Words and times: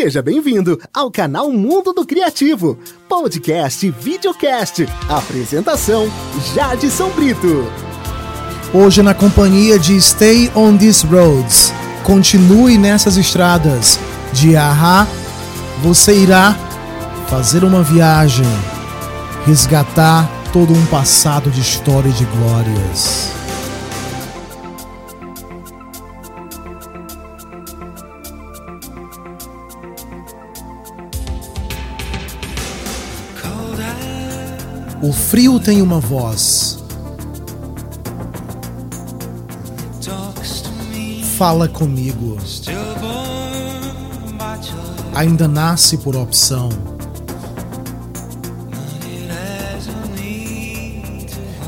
Seja 0.00 0.22
bem-vindo 0.22 0.80
ao 0.94 1.10
canal 1.10 1.50
Mundo 1.50 1.92
do 1.92 2.06
Criativo, 2.06 2.78
podcast 3.08 3.84
e 3.84 3.90
videocast. 3.90 4.86
Apresentação: 5.08 6.08
Jadson 6.54 7.10
Brito. 7.10 7.66
Hoje 8.72 9.02
na 9.02 9.12
companhia 9.12 9.76
de 9.76 10.00
Stay 10.00 10.52
on 10.54 10.76
These 10.76 11.04
Roads. 11.04 11.72
Continue 12.04 12.78
nessas 12.78 13.16
estradas. 13.16 13.98
De 14.32 14.56
Ahá, 14.56 15.04
você 15.82 16.14
irá 16.14 16.56
fazer 17.28 17.64
uma 17.64 17.82
viagem, 17.82 18.46
resgatar 19.46 20.30
todo 20.52 20.72
um 20.72 20.86
passado 20.86 21.50
de 21.50 21.60
história 21.60 22.08
e 22.08 22.12
de 22.12 22.24
glórias. 22.24 23.37
O 35.00 35.12
frio 35.12 35.60
tem 35.60 35.80
uma 35.80 36.00
voz. 36.00 36.82
Fala 41.36 41.68
comigo. 41.68 42.36
Ainda 45.14 45.46
nasce 45.46 45.98
por 45.98 46.16
opção. 46.16 46.68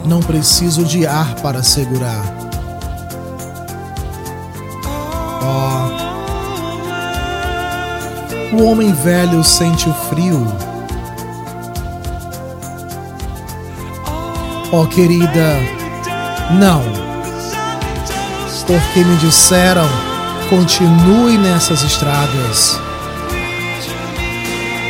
Não 0.05 0.19
preciso 0.19 0.85
de 0.85 1.07
ar 1.07 1.37
para 1.37 1.63
segurar. 1.63 2.37
Oh. 8.53 8.57
O 8.57 8.65
homem 8.65 8.93
velho 8.93 9.45
sente 9.45 9.89
o 9.89 9.95
frio. 9.95 10.70
Oh, 14.73 14.87
querida, 14.87 15.59
não. 16.53 16.85
Porque 18.69 19.01
me 19.01 19.17
disseram, 19.17 19.89
continue 20.49 21.37
nessas 21.37 21.83
estradas. 21.83 22.79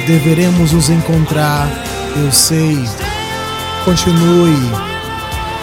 Deveremos 0.07 0.73
nos 0.73 0.91
encontrar, 0.91 1.67
eu 2.23 2.31
sei. 2.31 2.77
Continue, 3.87 4.71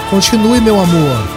continue, 0.09 0.61
meu 0.61 0.79
amor. 0.79 1.27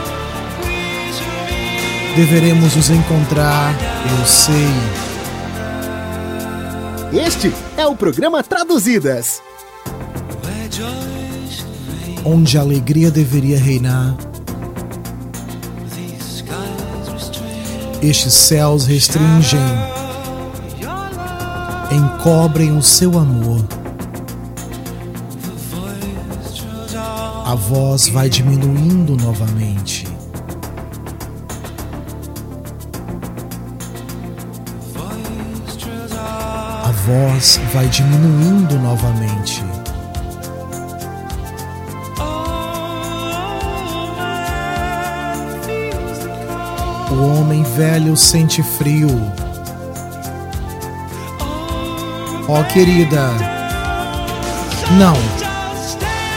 Deveremos 2.17 2.77
nos 2.77 2.89
encontrar, 2.89 3.75
eu 4.19 4.25
sei. 4.25 4.73
Este 7.13 7.53
é 7.77 7.87
o 7.87 7.95
programa 7.95 8.43
Traduzidas 8.43 9.43
onde 12.25 12.59
a 12.59 12.61
alegria 12.61 13.11
deveria 13.11 13.59
reinar. 13.59 14.17
Estes 18.03 18.33
céus 18.33 18.87
restringem, 18.87 19.61
encobrem 21.91 22.77
o 22.77 22.83
seu 22.83 23.19
amor. 23.19 23.65
A 27.45 27.55
voz 27.55 28.09
vai 28.09 28.29
diminuindo 28.29 29.17
novamente. 29.17 30.07
A 36.85 36.93
voz 37.07 37.61
vai 37.73 37.89
diminuindo 37.89 38.79
novamente. 38.79 39.80
O 47.11 47.39
homem 47.39 47.63
velho 47.63 48.17
sente 48.17 48.63
frio. 48.63 49.09
Ó 52.49 52.61
oh, 52.61 52.65
querida, 52.65 53.31
não, 54.99 55.15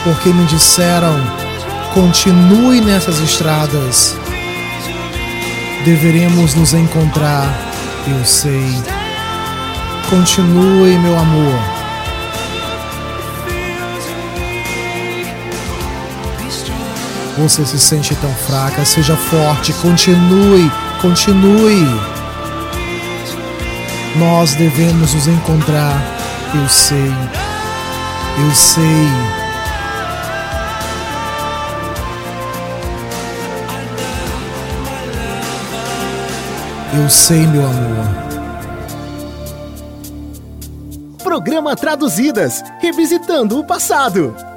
porque 0.04 0.28
me 0.28 0.44
disseram, 0.46 1.14
continue 1.92 2.80
nessas 2.80 3.18
estradas. 3.18 4.14
Deveremos 5.84 6.54
nos 6.54 6.72
encontrar, 6.72 7.48
eu 8.06 8.24
sei. 8.24 8.70
Continue, 10.08 10.98
meu 10.98 11.18
amor. 11.18 11.74
Você 17.36 17.66
se 17.66 17.78
sente 17.80 18.14
tão 18.16 18.32
fraca, 18.32 18.84
seja 18.84 19.16
forte, 19.16 19.72
continue, 19.74 20.70
continue. 21.00 21.84
Nós 24.16 24.54
devemos 24.54 25.12
nos 25.12 25.26
encontrar. 25.26 26.00
Eu 26.54 26.68
sei, 26.68 27.12
eu 28.38 28.54
sei. 28.54 28.84
Eu 36.96 37.10
sei, 37.10 37.44
meu 37.48 37.66
amor. 37.66 38.24
Programa 41.24 41.74
Traduzidas 41.74 42.62
Revisitando 42.80 43.58
o 43.58 43.64
Passado. 43.64 44.53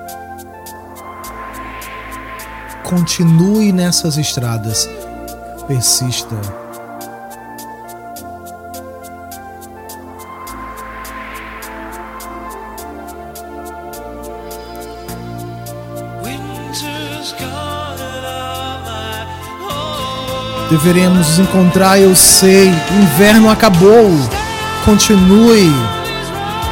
Continue 2.88 3.74
nessas 3.74 4.18
estradas. 4.18 4.90
Persista. 5.68 6.38
Deveremos 20.70 21.28
nos 21.28 21.40
encontrar, 21.40 22.00
eu 22.00 22.16
sei. 22.16 22.70
O 22.70 23.02
inverno 23.04 23.50
acabou. 23.50 24.10
Continue. 24.86 25.74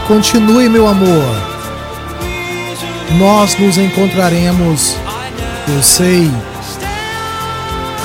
Continue, 0.08 0.70
meu 0.70 0.88
amor. 0.88 1.36
Nós 3.20 3.60
nos 3.60 3.78
encontraremos. 3.78 5.05
Eu 5.68 5.82
sei. 5.82 6.32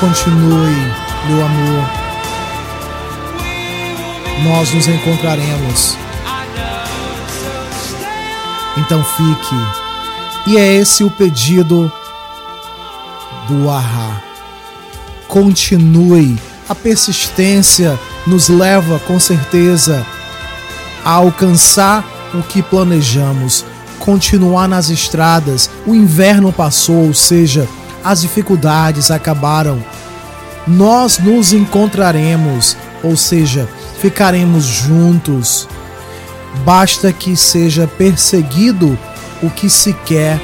Continue, 0.00 0.94
meu 1.28 1.44
amor. 1.44 1.84
Nós 4.44 4.72
nos 4.72 4.88
encontraremos. 4.88 5.94
Então 8.78 9.04
fique. 9.04 9.54
E 10.46 10.56
é 10.56 10.74
esse 10.76 11.04
o 11.04 11.10
pedido 11.10 11.92
do 13.46 13.68
Ahá. 13.68 14.22
Continue. 15.28 16.38
A 16.66 16.74
persistência 16.74 18.00
nos 18.26 18.48
leva 18.48 18.98
com 19.00 19.20
certeza 19.20 20.06
a 21.04 21.10
alcançar 21.10 22.04
o 22.32 22.42
que 22.42 22.62
planejamos 22.62 23.66
continuar 24.10 24.66
nas 24.66 24.90
estradas. 24.90 25.70
O 25.86 25.94
inverno 25.94 26.52
passou, 26.52 27.06
ou 27.06 27.14
seja, 27.14 27.68
as 28.02 28.22
dificuldades 28.22 29.08
acabaram. 29.08 29.80
Nós 30.66 31.20
nos 31.20 31.52
encontraremos, 31.52 32.76
ou 33.04 33.16
seja, 33.16 33.68
ficaremos 34.00 34.64
juntos. 34.64 35.68
Basta 36.64 37.12
que 37.12 37.36
seja 37.36 37.86
perseguido 37.86 38.98
o 39.40 39.48
que 39.48 39.70
se 39.70 39.92
quer. 39.92 40.40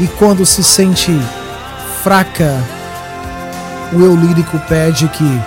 E 0.00 0.08
quando 0.18 0.44
se 0.44 0.64
sente 0.64 1.12
fraca, 2.02 2.60
o 3.92 4.00
eu 4.00 4.16
lírico 4.16 4.58
pede 4.68 5.06
que 5.06 5.40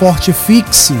fortifique-se 0.00 1.00